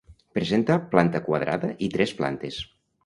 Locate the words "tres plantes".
1.97-2.59